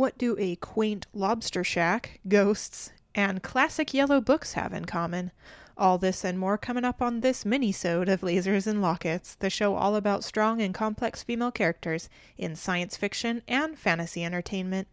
[0.00, 5.30] What do a quaint lobster shack, ghosts, and classic yellow books have in common?
[5.76, 9.74] All this and more coming up on this mini-sode of Lasers and Lockets, the show
[9.74, 12.08] all about strong and complex female characters
[12.38, 14.88] in science fiction and fantasy entertainment.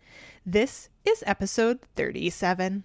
[0.45, 2.83] This is episode 37.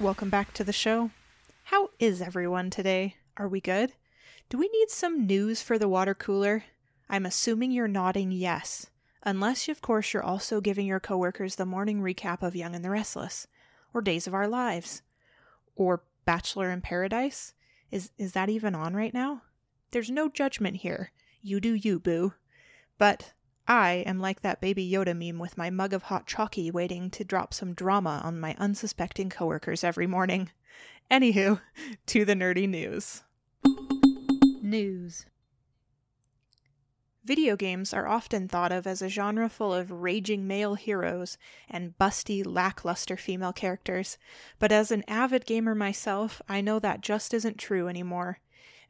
[0.00, 1.10] Welcome back to the show.
[1.64, 3.16] How is everyone today?
[3.36, 3.92] Are we good?
[4.48, 6.64] Do we need some news for the water cooler?
[7.10, 8.86] I'm assuming you're nodding yes.
[9.24, 12.88] Unless, of course, you're also giving your coworkers the morning recap of Young and the
[12.88, 13.46] Restless,
[13.92, 15.02] or Days of Our Lives,
[15.76, 17.52] or Bachelor in Paradise.
[17.90, 19.42] Is is that even on right now?
[19.90, 21.12] There's no judgment here.
[21.42, 22.32] You do you, boo.
[22.96, 23.34] But
[23.70, 27.22] I am like that baby Yoda meme with my mug of hot chalky waiting to
[27.22, 30.50] drop some drama on my unsuspecting coworkers every morning.
[31.08, 31.60] Anywho,
[32.06, 33.22] to the nerdy news.
[34.60, 35.24] News.
[37.24, 41.96] Video games are often thought of as a genre full of raging male heroes and
[41.96, 44.18] busty, lackluster female characters,
[44.58, 48.40] but as an avid gamer myself, I know that just isn't true anymore.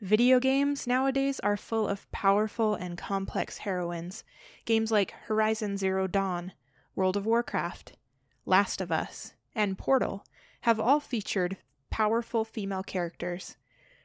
[0.01, 4.25] Video games nowadays are full of powerful and complex heroines.
[4.65, 6.53] Games like Horizon Zero Dawn,
[6.95, 7.93] World of Warcraft,
[8.47, 10.25] Last of Us, and Portal
[10.63, 11.59] have all featured
[11.91, 13.59] powerful female characters.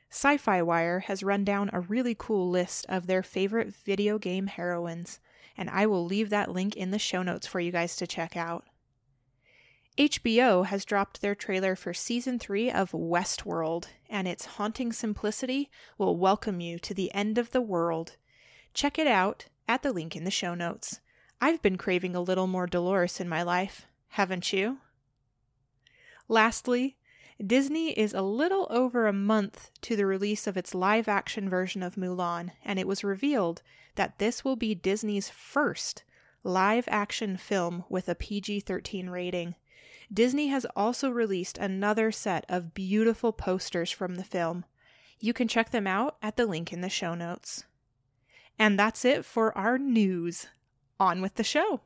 [0.09, 4.47] Sci Fi Wire has run down a really cool list of their favorite video game
[4.47, 5.21] heroines,
[5.55, 8.35] and I will leave that link in the show notes for you guys to check
[8.35, 8.65] out.
[9.97, 16.17] HBO has dropped their trailer for season 3 of Westworld, and its haunting simplicity will
[16.17, 18.17] welcome you to the end of the world.
[18.73, 20.99] Check it out at the link in the show notes.
[21.39, 24.79] I've been craving a little more Dolores in my life, haven't you?
[26.27, 26.97] Lastly,
[27.45, 31.81] Disney is a little over a month to the release of its live action version
[31.81, 33.61] of Mulan, and it was revealed
[33.95, 36.03] that this will be Disney's first
[36.43, 39.55] live action film with a PG 13 rating.
[40.13, 44.65] Disney has also released another set of beautiful posters from the film.
[45.19, 47.63] You can check them out at the link in the show notes.
[48.59, 50.47] And that's it for our news.
[50.99, 51.81] On with the show.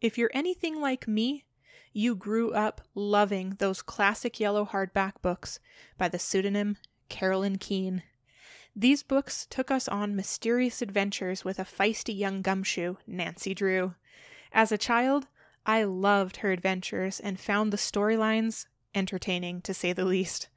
[0.00, 1.44] If you're anything like me,
[1.92, 5.58] you grew up loving those classic yellow hardback books
[5.98, 6.76] by the pseudonym
[7.08, 8.02] Carolyn Keene.
[8.74, 13.94] These books took us on mysterious adventures with a feisty young gumshoe, Nancy Drew.
[14.52, 15.26] As a child,
[15.64, 20.48] I loved her adventures and found the storylines entertaining, to say the least.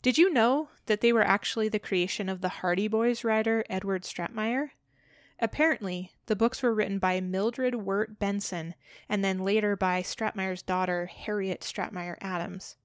[0.00, 4.04] Did you know that they were actually the creation of the Hardy Boys writer Edward
[4.04, 4.70] Stratemeyer?
[5.40, 8.74] Apparently, the books were written by Mildred Wirt Benson
[9.08, 12.76] and then later by Stratemeyer's daughter, Harriet Stratemeyer Adams.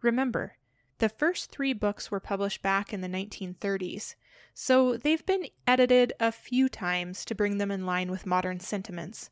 [0.00, 0.56] Remember,
[0.98, 4.14] the first three books were published back in the 1930s,
[4.54, 9.30] so they've been edited a few times to bring them in line with modern sentiments.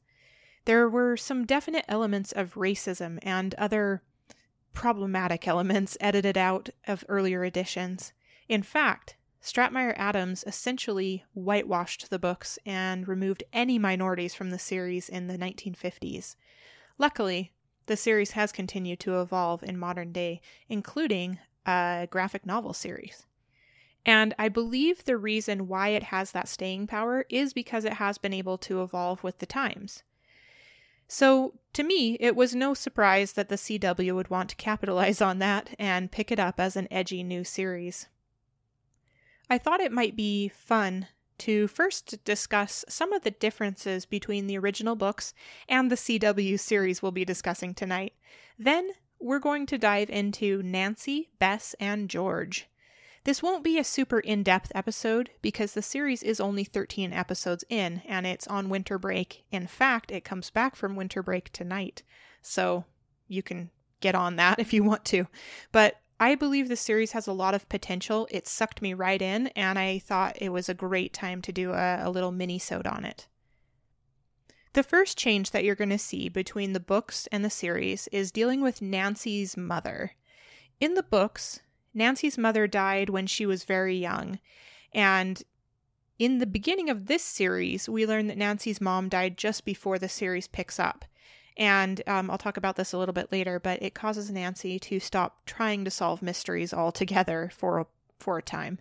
[0.69, 4.03] There were some definite elements of racism and other
[4.75, 8.13] problematic elements edited out of earlier editions.
[8.51, 15.09] In fact, Stratemeyer Adams essentially whitewashed the books and removed any minorities from the series
[15.09, 16.37] in the 1950s.
[16.99, 17.51] Luckily,
[17.87, 23.25] the series has continued to evolve in modern day, including a graphic novel series.
[24.05, 28.19] And I believe the reason why it has that staying power is because it has
[28.19, 30.03] been able to evolve with the times.
[31.09, 35.39] So, to me, it was no surprise that the CW would want to capitalize on
[35.39, 38.09] that and pick it up as an edgy new series.
[39.49, 41.07] I thought it might be fun
[41.39, 45.33] to first discuss some of the differences between the original books
[45.69, 48.13] and the CW series we'll be discussing tonight.
[48.59, 52.69] Then, we're going to dive into Nancy, Bess, and George.
[53.25, 57.65] This won't be a super in depth episode because the series is only 13 episodes
[57.69, 59.45] in and it's on winter break.
[59.51, 62.03] In fact, it comes back from winter break tonight.
[62.43, 62.85] So
[63.27, 63.71] you can
[64.01, 65.27] get on that if you want to.
[65.73, 68.27] But I believe the series has a lot of potential.
[68.31, 71.73] It sucked me right in, and I thought it was a great time to do
[71.73, 73.29] a, a little mini-sode on it.
[74.73, 78.33] The first change that you're going to see between the books and the series is
[78.33, 80.13] dealing with Nancy's mother.
[80.81, 81.61] In the books,
[81.95, 84.39] Nancy's mother died when she was very young.
[84.93, 85.43] And
[86.19, 90.09] in the beginning of this series, we learn that Nancy's mom died just before the
[90.09, 91.05] series picks up.
[91.57, 95.01] And um, I'll talk about this a little bit later, but it causes Nancy to
[95.01, 97.87] stop trying to solve mysteries altogether for a,
[98.19, 98.79] for a time.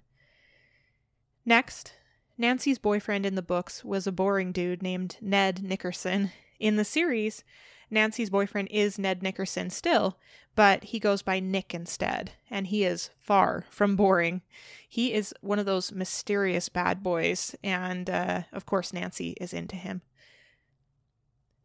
[1.46, 1.94] Next,
[2.38, 6.32] Nancy's boyfriend in the books was a boring dude named Ned Nickerson.
[6.60, 7.44] In the series,
[7.90, 10.18] Nancy's boyfriend is Ned Nickerson still,
[10.56, 14.42] but he goes by Nick instead, and he is far from boring.
[14.88, 19.76] He is one of those mysterious bad boys, and uh, of course, Nancy is into
[19.76, 20.02] him.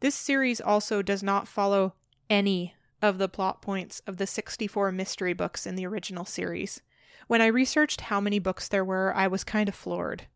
[0.01, 1.95] This series also does not follow
[2.29, 6.81] any of the plot points of the 64 mystery books in the original series.
[7.27, 10.27] When I researched how many books there were, I was kind of floored.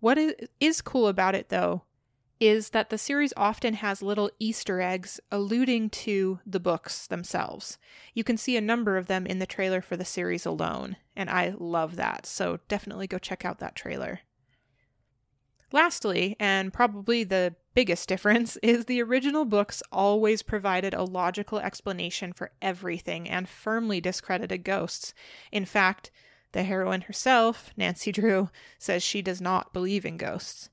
[0.00, 0.18] What
[0.60, 1.82] is cool about it, though,
[2.40, 7.78] is that the series often has little Easter eggs alluding to the books themselves.
[8.12, 11.30] You can see a number of them in the trailer for the series alone, and
[11.30, 14.20] I love that, so definitely go check out that trailer.
[15.72, 22.32] Lastly, and probably the biggest difference, is the original books always provided a logical explanation
[22.32, 25.14] for everything and firmly discredited ghosts.
[25.50, 26.10] In fact,
[26.52, 30.70] the heroine herself, Nancy Drew, says she does not believe in ghosts.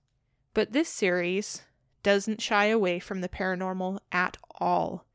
[0.53, 1.63] But this series
[2.03, 5.05] doesn't shy away from the paranormal at all.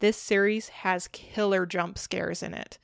[0.00, 2.78] This series has killer jump scares in it.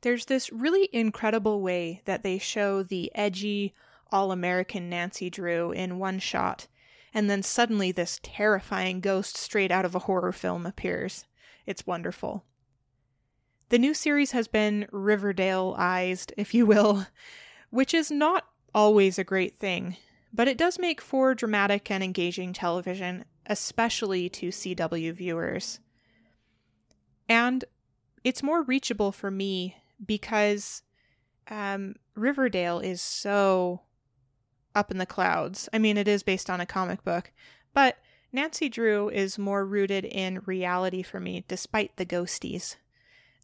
[0.00, 3.74] There's this really incredible way that they show the edgy,
[4.10, 6.66] all American Nancy Drew in one shot,
[7.12, 11.26] and then suddenly this terrifying ghost straight out of a horror film appears.
[11.66, 12.44] It's wonderful.
[13.68, 17.06] The new series has been Riverdale-ized, if you will,
[17.70, 19.96] which is not always a great thing
[20.32, 25.80] but it does make for dramatic and engaging television, especially to CW viewers.
[27.28, 27.64] And
[28.24, 30.82] it's more reachable for me because
[31.48, 33.82] um, Riverdale is so
[34.74, 35.68] up in the clouds.
[35.72, 37.32] I mean, it is based on a comic book,
[37.74, 37.98] but
[38.32, 42.76] Nancy Drew is more rooted in reality for me, despite the ghosties.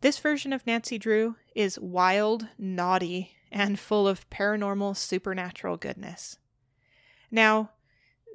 [0.01, 6.39] This version of Nancy Drew is wild, naughty, and full of paranormal, supernatural goodness.
[7.31, 7.71] Now,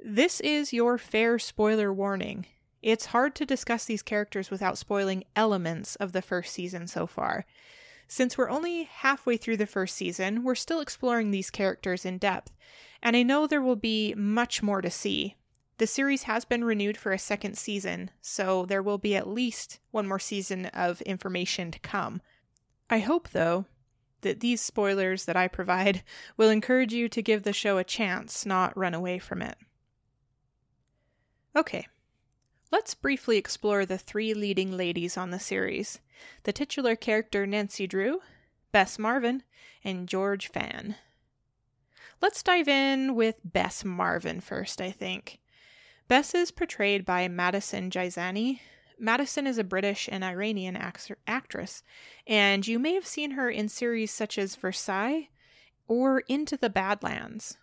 [0.04, 2.46] this is your fair spoiler warning.
[2.82, 7.46] It's hard to discuss these characters without spoiling elements of the first season so far.
[8.06, 12.52] Since we're only halfway through the first season, we're still exploring these characters in depth,
[13.02, 15.36] and I know there will be much more to see.
[15.78, 19.80] The series has been renewed for a second season, so there will be at least
[19.90, 22.20] one more season of information to come.
[22.90, 23.64] I hope, though,
[24.24, 26.02] that these spoilers that I provide
[26.36, 29.56] will encourage you to give the show a chance, not run away from it.
[31.56, 31.86] Okay,
[32.72, 36.00] let's briefly explore the three leading ladies on the series
[36.44, 38.20] the titular character Nancy Drew,
[38.72, 39.42] Bess Marvin,
[39.84, 40.96] and George Fan.
[42.22, 45.40] Let's dive in with Bess Marvin first, I think.
[46.08, 48.60] Bess is portrayed by Maddison Jaizani,
[48.98, 50.76] Maddison is a British and Iranian
[51.26, 51.82] actress,
[52.26, 55.28] and you may have seen her in series such as Versailles
[55.88, 57.58] or Into the Badlands.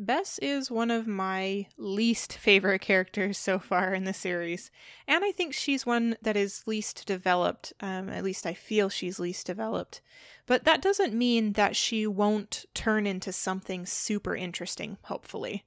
[0.00, 4.70] Bess is one of my least favorite characters so far in the series,
[5.08, 7.72] and I think she's one that is least developed.
[7.80, 10.00] Um, at least I feel she's least developed.
[10.46, 15.64] But that doesn't mean that she won't turn into something super interesting, hopefully.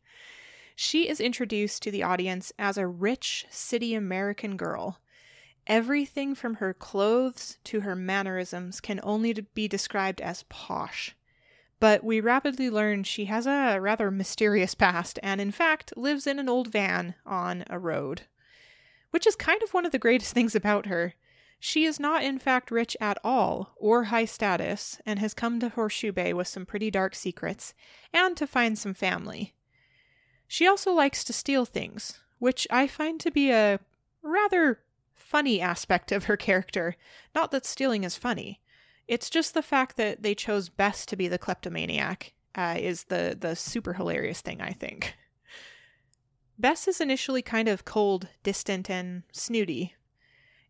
[0.75, 4.99] She is introduced to the audience as a rich city American girl.
[5.67, 11.15] Everything from her clothes to her mannerisms can only be described as posh.
[11.79, 16.39] But we rapidly learn she has a rather mysterious past and, in fact, lives in
[16.39, 18.23] an old van on a road.
[19.09, 21.15] Which is kind of one of the greatest things about her.
[21.59, 25.69] She is not, in fact, rich at all or high status and has come to
[25.69, 27.75] Horseshoe Bay with some pretty dark secrets
[28.11, 29.53] and to find some family.
[30.51, 33.79] She also likes to steal things, which I find to be a
[34.21, 34.81] rather
[35.15, 36.97] funny aspect of her character.
[37.33, 38.59] Not that stealing is funny.
[39.07, 43.37] It's just the fact that they chose Bess to be the kleptomaniac uh, is the
[43.39, 45.15] the super hilarious thing, I think.
[46.59, 49.95] Bess is initially kind of cold, distant, and snooty.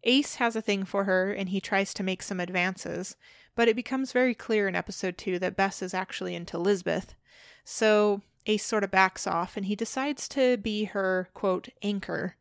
[0.04, 3.16] Ace has a thing for her, and he tries to make some advances,
[3.56, 7.16] but it becomes very clear in episode 2 that Bess is actually into Lisbeth.
[7.64, 12.36] So Ace sort of backs off and he decides to be her, quote, anchor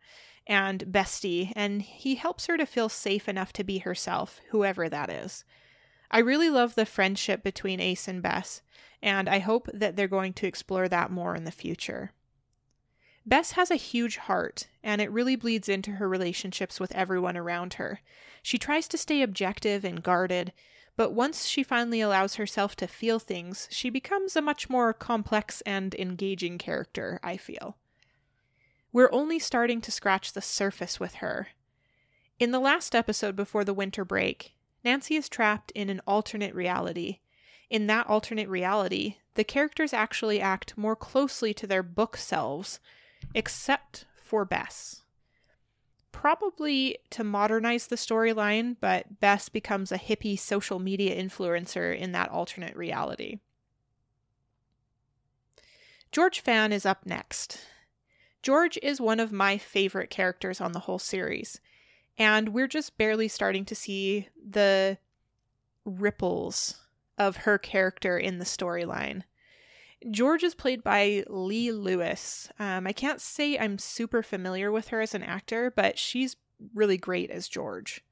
[0.46, 5.08] and bestie, and he helps her to feel safe enough to be herself, whoever that
[5.08, 5.44] is.
[6.10, 8.62] I really love the friendship between Ace and Bess,
[9.00, 12.10] and I hope that they're going to explore that more in the future.
[13.24, 17.74] Bess has a huge heart, and it really bleeds into her relationships with everyone around
[17.74, 18.00] her.
[18.42, 20.52] She tries to stay objective and guarded,
[20.96, 25.60] but once she finally allows herself to feel things, she becomes a much more complex
[25.62, 27.76] and engaging character, I feel.
[28.92, 31.48] We're only starting to scratch the surface with her.
[32.38, 34.54] In the last episode before the winter break,
[34.84, 37.18] Nancy is trapped in an alternate reality.
[37.68, 42.80] In that alternate reality, the characters actually act more closely to their book selves,
[43.34, 45.02] except for Bess.
[46.12, 52.30] Probably to modernize the storyline, but Bess becomes a hippie social media influencer in that
[52.30, 53.38] alternate reality.
[56.12, 57.60] George Fan is up next.
[58.42, 61.60] George is one of my favorite characters on the whole series,
[62.18, 64.98] and we're just barely starting to see the
[65.84, 66.80] ripples
[67.16, 69.22] of her character in the storyline.
[70.08, 72.48] George is played by Leah Lewis.
[72.58, 76.36] Um, I can't say I'm super familiar with her as an actor, but she's
[76.74, 78.02] really great as George.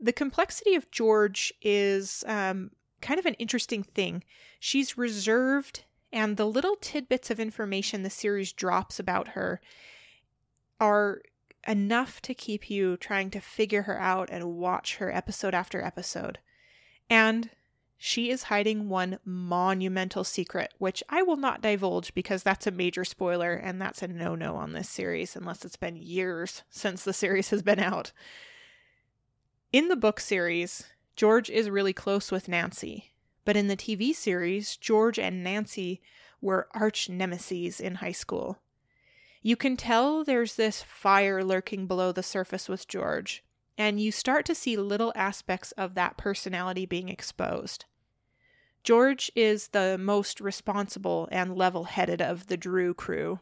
[0.00, 4.24] The complexity of George is um, kind of an interesting thing.
[4.58, 9.60] She's reserved, and the little tidbits of information the series drops about her
[10.80, 11.20] are
[11.66, 16.38] enough to keep you trying to figure her out and watch her episode after episode.
[17.10, 17.50] And
[18.00, 23.04] she is hiding one monumental secret, which I will not divulge because that's a major
[23.04, 27.12] spoiler and that's a no no on this series unless it's been years since the
[27.12, 28.12] series has been out.
[29.72, 30.84] In the book series,
[31.16, 33.12] George is really close with Nancy,
[33.44, 36.00] but in the TV series, George and Nancy
[36.40, 38.58] were arch nemesis in high school.
[39.42, 43.42] You can tell there's this fire lurking below the surface with George,
[43.78, 47.84] and you start to see little aspects of that personality being exposed.
[48.82, 53.38] George is the most responsible and level headed of the Drew crew.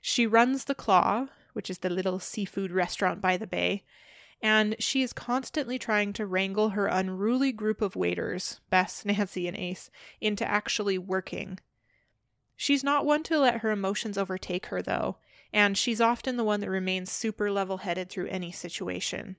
[0.00, 3.84] She runs the Claw, which is the little seafood restaurant by the bay,
[4.42, 9.56] and she is constantly trying to wrangle her unruly group of waiters, Bess, Nancy, and
[9.56, 11.60] Ace, into actually working.
[12.56, 15.18] She's not one to let her emotions overtake her, though,
[15.52, 19.36] and she's often the one that remains super level headed through any situation.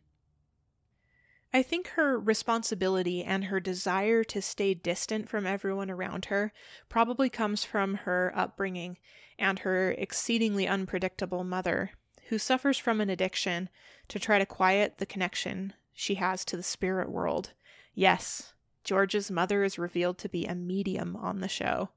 [1.54, 6.54] I think her responsibility and her desire to stay distant from everyone around her
[6.88, 8.98] probably comes from her upbringing
[9.38, 11.92] and her exceedingly unpredictable mother,
[12.30, 13.68] who suffers from an addiction
[14.08, 17.52] to try to quiet the connection she has to the spirit world.
[17.94, 18.54] Yes,
[18.86, 21.90] George's mother is revealed to be a medium on the show.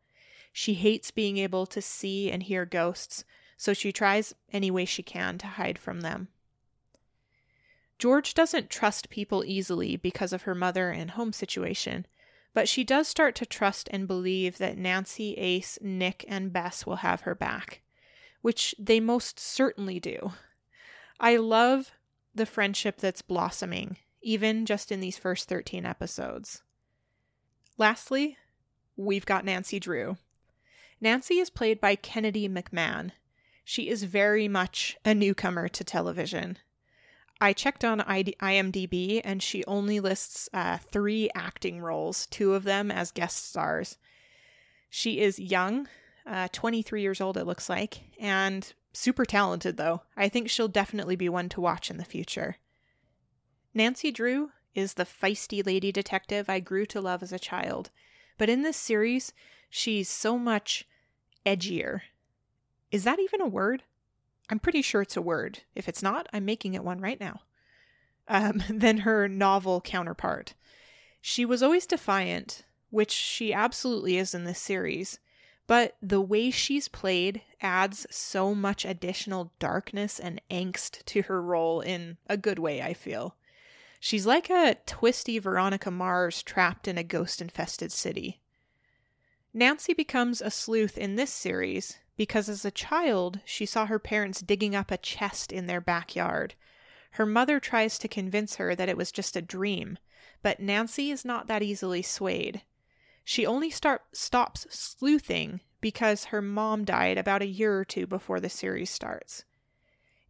[0.53, 3.25] She hates being able to see and hear ghosts,
[3.57, 6.29] so she tries any way she can to hide from them.
[8.05, 12.05] George doesn't trust people easily because of her mother and home situation,
[12.53, 16.97] but she does start to trust and believe that Nancy, Ace, Nick, and Bess will
[16.97, 17.81] have her back,
[18.43, 20.33] which they most certainly do.
[21.19, 21.93] I love
[22.35, 26.63] the friendship that's blossoming, even just in these first 13 episodes.
[27.79, 28.37] Lastly,
[28.99, 30.19] we've got Nancy Drew.
[31.01, 33.13] Nancy is played by Kennedy McMann.
[33.65, 36.59] She is very much a newcomer to television.
[37.41, 42.91] I checked on IMDb and she only lists uh, three acting roles, two of them
[42.91, 43.99] as guest stars.
[44.88, 45.88] She is young,
[46.26, 50.03] uh, 23 years old, it looks like, and super talented, though.
[50.17, 52.57] I think she'll definitely be one to watch in the future.
[53.75, 57.91] Nancy Drew is the feisty lady detective I grew to love as a child,
[58.38, 59.33] but in this series,
[59.69, 60.87] she's so much
[61.45, 62.03] edgier.
[62.91, 63.83] Is that even a word?
[64.51, 65.61] I'm pretty sure it's a word.
[65.75, 67.41] If it's not, I'm making it one right now.
[68.29, 70.55] Um, than her novel counterpart.
[71.21, 75.19] She was always defiant, which she absolutely is in this series,
[75.67, 81.81] but the way she's played adds so much additional darkness and angst to her role
[81.81, 83.37] in a good way, I feel.
[83.99, 88.41] She's like a twisty Veronica Mars trapped in a ghost infested city.
[89.55, 94.40] Nancy becomes a sleuth in this series because as a child she saw her parents
[94.40, 96.54] digging up a chest in their backyard.
[97.12, 99.99] Her mother tries to convince her that it was just a dream,
[100.42, 102.62] but Nancy is not that easily swayed.
[103.25, 108.40] She only start, stops sleuthing because her mom died about a year or two before
[108.40, 109.44] the series starts.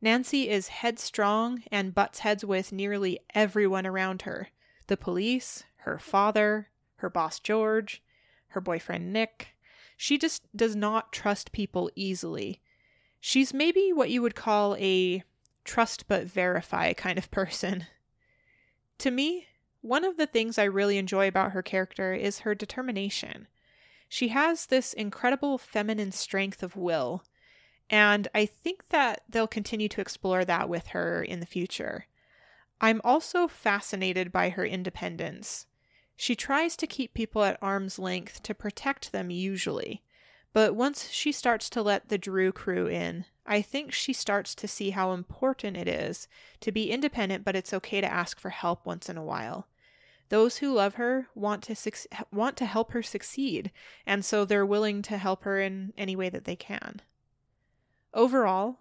[0.00, 4.48] Nancy is headstrong and butts heads with nearly everyone around her
[4.86, 8.02] the police, her father, her boss George,
[8.48, 9.53] her boyfriend Nick,
[9.96, 12.60] she just does not trust people easily.
[13.20, 15.22] She's maybe what you would call a
[15.64, 17.86] trust but verify kind of person.
[18.98, 19.46] To me,
[19.80, 23.48] one of the things I really enjoy about her character is her determination.
[24.08, 27.24] She has this incredible feminine strength of will,
[27.90, 32.06] and I think that they'll continue to explore that with her in the future.
[32.80, 35.66] I'm also fascinated by her independence.
[36.16, 40.02] She tries to keep people at arm's length to protect them, usually.
[40.52, 44.68] But once she starts to let the Drew crew in, I think she starts to
[44.68, 46.28] see how important it is
[46.61, 49.66] to be independent, but it's okay to ask for help once in a while.
[50.30, 53.71] Those who love her want to suc- want to help her succeed,
[54.06, 57.02] and so they're willing to help her in any way that they can.
[58.14, 58.78] Overall,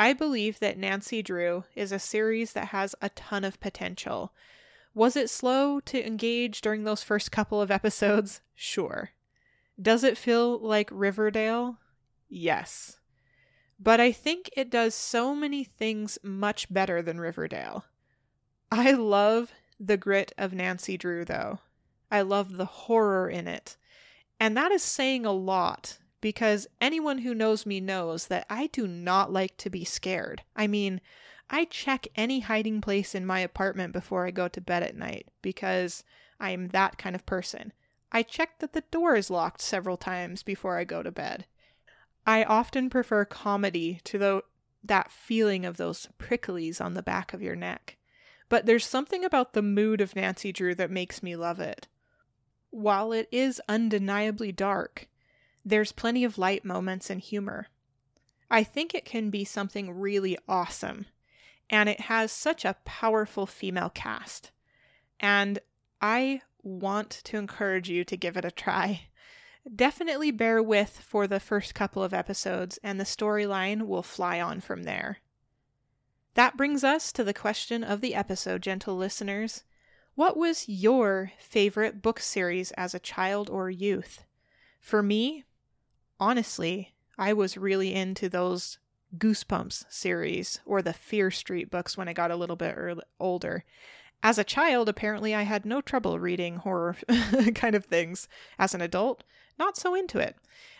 [0.00, 4.32] I believe that Nancy Drew is a series that has a ton of potential.
[4.94, 8.40] Was it slow to engage during those first couple of episodes?
[8.54, 9.10] Sure.
[9.80, 11.78] Does it feel like Riverdale?
[12.28, 12.98] Yes.
[13.80, 17.84] But I think it does so many things much better than Riverdale.
[18.70, 21.58] I love the grit of Nancy Drew, though.
[22.08, 23.76] I love the horror in it.
[24.38, 28.86] And that is saying a lot because anyone who knows me knows that I do
[28.86, 30.42] not like to be scared.
[30.54, 31.00] I mean,
[31.54, 35.28] I check any hiding place in my apartment before I go to bed at night
[35.42, 36.02] because
[36.40, 37.74] I am that kind of person.
[38.10, 41.44] I check that the door is locked several times before I go to bed.
[42.26, 44.42] I often prefer comedy to the,
[44.82, 47.98] that feeling of those pricklies on the back of your neck.
[48.48, 51.86] But there's something about the mood of Nancy Drew that makes me love it.
[52.70, 55.06] While it is undeniably dark,
[55.64, 57.68] there's plenty of light moments and humor.
[58.50, 61.06] I think it can be something really awesome,
[61.70, 64.50] and it has such a powerful female cast.
[65.20, 65.58] And
[66.00, 69.08] I want to encourage you to give it a try.
[69.74, 74.60] Definitely bear with for the first couple of episodes, and the storyline will fly on
[74.60, 75.18] from there.
[76.34, 79.64] That brings us to the question of the episode, gentle listeners.
[80.14, 84.24] What was your favorite book series as a child or youth?
[84.80, 85.44] For me,
[86.18, 88.78] honestly, I was really into those
[89.16, 93.64] Goosebumps series or the Fear Street books when I got a little bit early, older.
[94.22, 96.96] As a child, apparently, I had no trouble reading horror
[97.54, 98.28] kind of things.
[98.58, 99.24] As an adult,
[99.58, 100.36] not so into it.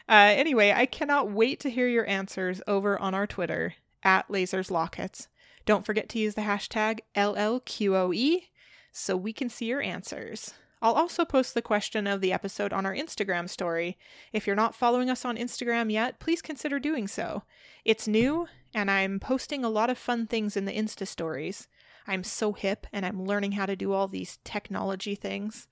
[0.09, 4.71] Uh, anyway, I cannot wait to hear your answers over on our Twitter at Lasers
[4.71, 5.29] Lockets.
[5.65, 8.45] Don't forget to use the hashtag LLQOE
[8.93, 10.55] so we can see your answers.
[10.83, 13.97] I'll also post the question of the episode on our Instagram story.
[14.33, 17.45] If you're not following us on Instagram yet, please consider doing so.
[17.85, 21.69] It's new, and I'm posting a lot of fun things in the Insta stories.
[22.05, 25.69] I'm so hip, and I'm learning how to do all these technology things.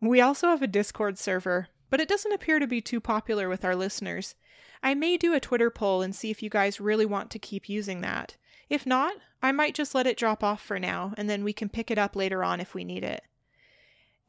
[0.00, 3.62] We also have a Discord server, but it doesn't appear to be too popular with
[3.62, 4.36] our listeners.
[4.82, 7.68] I may do a Twitter poll and see if you guys really want to keep
[7.68, 8.38] using that.
[8.70, 9.12] If not,
[9.42, 11.98] I might just let it drop off for now, and then we can pick it
[11.98, 13.22] up later on if we need it.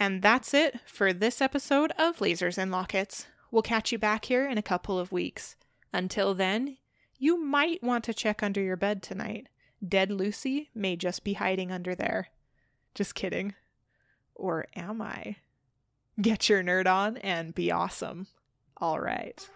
[0.02, 3.28] And that's it for this episode of Lasers and Lockets.
[3.52, 5.56] We'll catch you back here in a couple of weeks.
[5.94, 6.78] Until then,
[7.20, 9.46] you might want to check under your bed tonight.
[9.88, 12.30] Dead Lucy may just be hiding under there.
[12.96, 13.54] Just kidding.
[14.34, 15.36] Or am I?
[16.20, 18.26] Get your nerd on and be awesome.
[18.78, 19.48] All right.